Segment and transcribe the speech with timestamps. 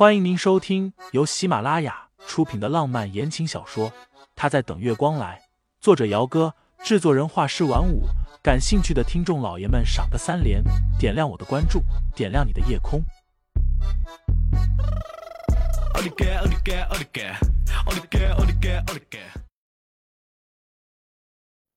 [0.00, 3.90] 欢迎您收听由喜马拉雅出品的浪漫言情小说
[4.34, 5.38] 《他在等月光来》，
[5.78, 8.04] 作者：姚哥，制作人：画师晚舞。
[8.42, 10.64] 感兴趣的听众老爷们，赏个三连，
[10.98, 11.82] 点亮我的关注，
[12.16, 13.02] 点亮你的夜空。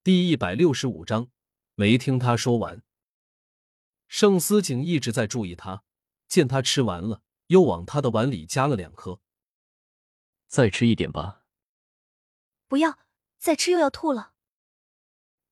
[0.01, 1.27] 第一百六十五章，
[1.75, 2.81] 没听他说完。
[4.07, 5.83] 盛思景一直在注意他，
[6.29, 7.22] 见他吃完了。
[7.47, 9.19] 又往他的碗里加了两颗，
[10.47, 11.45] 再吃一点吧。
[12.67, 12.99] 不要
[13.37, 14.33] 再吃，又要吐了。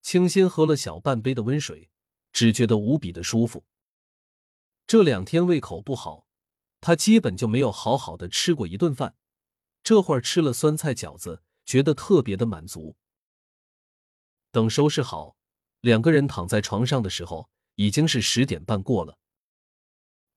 [0.00, 1.90] 清新喝了小半杯的温水，
[2.32, 3.64] 只觉得无比的舒服。
[4.86, 6.26] 这两天胃口不好，
[6.80, 9.16] 他基本就没有好好的吃过一顿饭。
[9.84, 12.96] 这会儿吃了酸菜饺子，觉得特别的满足。
[14.50, 15.36] 等收拾好，
[15.80, 19.18] 两个人躺在床上的时候，已经是十点半过了。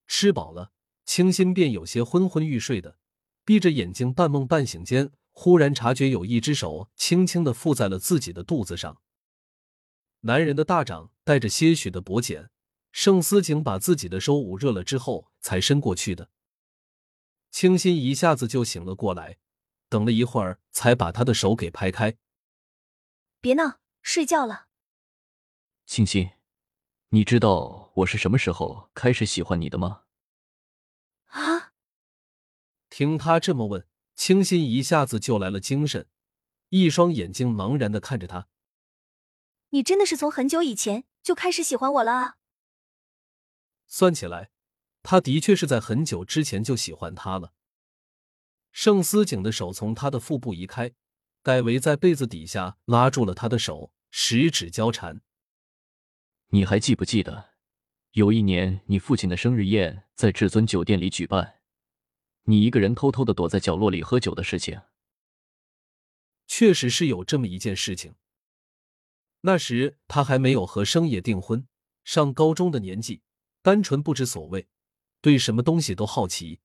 [0.06, 0.72] 吃饱了。
[1.06, 2.98] 清新便有些昏昏欲睡的，
[3.44, 9.00] 闭着眼睛半梦半醒间，忽然察觉有一只手轻轻的附在了自己的肚子上。
[10.20, 12.50] 男人的大掌带着些许的薄茧，
[12.90, 16.28] 盛思景把自己的手捂热了之后才伸过去的。
[17.52, 19.38] 清新一下子就醒了过来，
[19.88, 22.16] 等了一会儿才把他的手给拍开。
[23.40, 24.66] 别闹，睡觉了。
[25.86, 26.30] 清新，
[27.10, 30.02] 你知道我是什么时候开始喜欢你的吗？
[31.36, 31.72] 啊！
[32.88, 36.08] 听他这么问，清新一下子就来了精神，
[36.70, 38.48] 一双眼睛茫然的看着他。
[39.70, 42.36] 你真的是从很久以前就开始喜欢我了啊？
[43.86, 44.50] 算起来，
[45.02, 47.52] 他的确是在很久之前就喜欢他了。
[48.72, 50.92] 盛思景的手从他的腹部移开，
[51.42, 55.20] 改为在被子底下拉住了他的手，十指交缠。
[56.48, 57.55] 你还记不记得？
[58.16, 61.56] 有一年，你父亲的生日宴在至尊酒店里举办，
[62.44, 64.80] 你一个人偷偷的躲在角落里喝酒的事情，
[66.46, 68.14] 确实是有这么一件事情。
[69.42, 71.68] 那时他还没有和生野订婚，
[72.04, 73.20] 上高中的年纪，
[73.60, 74.66] 单纯不知所谓，
[75.20, 76.60] 对什么东西都好奇。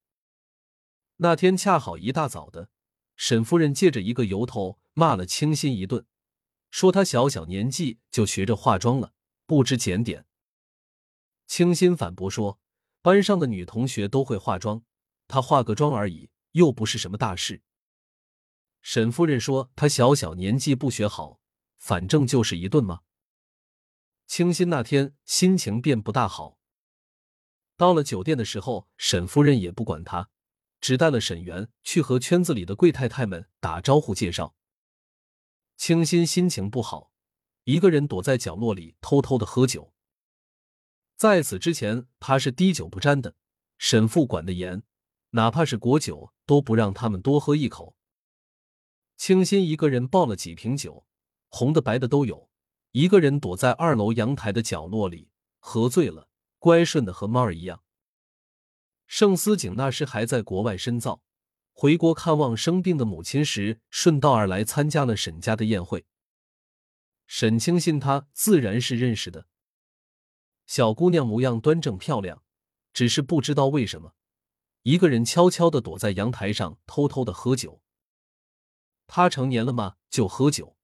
[1.17, 2.69] 那天恰好一大早的，
[3.17, 6.05] 沈夫人借着一个由头骂了清新一顿，
[6.69, 9.11] 说他小小年纪就学着化妆了，
[9.45, 10.25] 不知检点。
[11.51, 12.61] 清新反驳说
[13.03, 14.85] ：“班上的女同学都会化妆，
[15.27, 17.61] 她化个妆而已，又不是什么大事。”
[18.81, 21.41] 沈夫人说：“她小小年纪不学好，
[21.77, 23.01] 反正就是一顿嘛。”
[24.27, 26.57] 清新那天心情便不大好。
[27.75, 30.29] 到了酒店的时候，沈夫人也不管他，
[30.79, 34.55] 只带了沈园去和圈子里的贵太太们打招呼介绍。
[35.75, 37.11] 清新心情不好，
[37.65, 39.93] 一个人躲在角落里偷偷的喝酒。
[41.21, 43.35] 在此之前，他是滴酒不沾的。
[43.77, 44.81] 沈父管得严，
[45.29, 47.95] 哪怕是果酒都不让他们多喝一口。
[49.17, 51.05] 清新一个人抱了几瓶酒，
[51.47, 52.49] 红的白的都有，
[52.93, 56.27] 一个人躲在二楼阳台的角落里，喝醉了，
[56.57, 57.83] 乖顺的和猫儿一样。
[59.05, 61.21] 盛思景那时还在国外深造，
[61.71, 66.07] 回国看望生病的母亲时，顺道而来参加了沈家的宴会。
[67.27, 69.45] 沈清新他自然是认识的。
[70.71, 72.43] 小姑娘模样端正漂亮，
[72.93, 74.13] 只是不知道为什么，
[74.83, 77.81] 一个人悄悄的躲在阳台上，偷偷的喝酒。
[79.05, 79.97] 她成年了吗？
[80.09, 80.77] 就喝酒。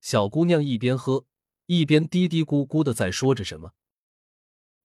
[0.00, 1.26] 小姑娘一边喝，
[1.66, 3.72] 一边嘀嘀咕咕的在说着什么。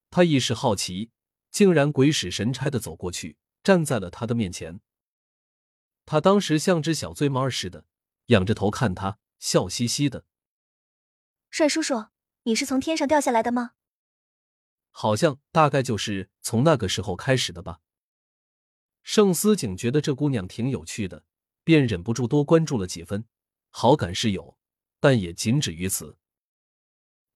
[0.10, 1.12] 他一时好奇，
[1.52, 4.82] 竟然鬼使神差的走过去，站在了她的面前。
[6.08, 7.86] 他当时像只小醉猫似的，
[8.26, 10.26] 仰着头看他，笑嘻嘻的。
[11.52, 12.08] 帅叔叔。
[12.48, 13.72] 你是从天上掉下来的吗？
[14.92, 17.80] 好像大概就是从那个时候开始的吧。
[19.02, 21.26] 盛思景觉得这姑娘挺有趣的，
[21.64, 23.26] 便忍不住多关注了几分，
[23.72, 24.60] 好感是有，
[25.00, 26.18] 但也仅止于此。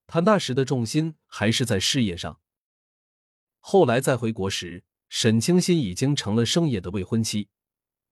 [0.06, 2.40] 他那时的重心还是在事业上。
[3.59, 7.50] 后来再回国时，沈清心已经成了盛野的未婚妻，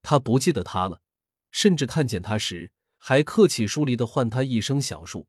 [0.02, 1.00] 他不记得她了，
[1.52, 5.28] 甚至看见她时还客气疏离的唤她一声小树。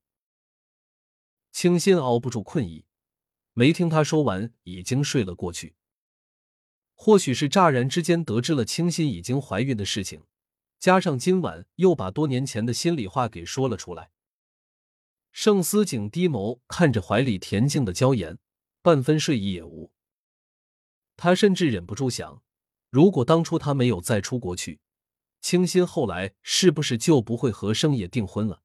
[1.51, 2.85] 清新熬不住困意，
[3.53, 5.75] 没听他说完，已经睡了过去。
[6.93, 10.23] 或许是乍然之间得知了清新已经怀孕的事情，
[10.79, 14.11] 加上今晚又把多年前的心里话给说了出来，
[15.31, 18.37] 盛思景低眸看着怀里恬静的娇颜，
[18.81, 19.91] 半分睡意也无。
[21.17, 22.43] 他甚至忍不住想，
[22.89, 24.79] 如果当初他没有再出国去，
[25.41, 28.61] 清新后来是不是就不会和盛野订婚了？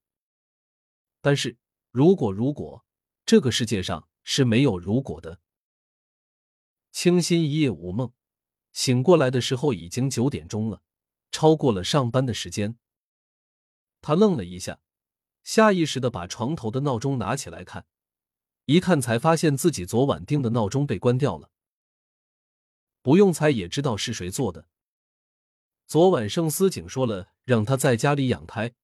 [1.20, 1.56] 但是。
[1.94, 2.84] 如果如果
[3.24, 5.38] 这个世界上是没有如果的，
[6.90, 8.12] 清新一夜无梦，
[8.72, 10.82] 醒过来的时候已经九点钟了，
[11.30, 12.76] 超过了上班的时间。
[14.00, 14.80] 他愣了一下，
[15.44, 17.86] 下意识的把床头的闹钟拿起来看，
[18.64, 21.52] 一看才发现自己昨晚定的闹钟被关掉了。
[23.02, 24.66] 不用猜也知道是谁做的。
[25.86, 28.74] 昨晚盛思景说了，让他在家里养胎，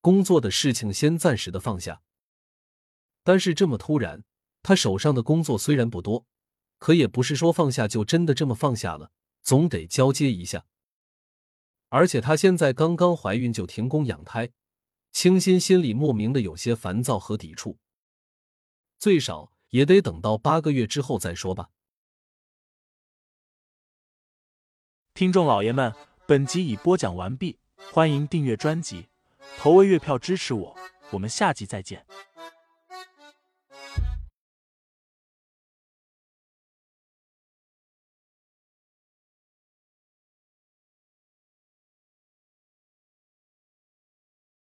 [0.00, 2.00] 工作的事情先暂时的放下。
[3.26, 4.22] 但是这么突然，
[4.62, 6.24] 他手上的工作虽然不多，
[6.78, 9.10] 可也不是说放下就真的这么放下了，
[9.42, 10.64] 总得交接一下。
[11.88, 14.52] 而且她现在刚刚怀孕就停工养胎，
[15.10, 17.78] 清新心里莫名的有些烦躁和抵触。
[18.96, 21.70] 最少也得等到八个月之后再说吧。
[25.14, 25.92] 听众老爷们，
[26.28, 27.58] 本集已播讲完毕，
[27.92, 29.08] 欢迎订阅专辑，
[29.58, 30.76] 投喂月票支持我，
[31.10, 32.06] 我们下集再见。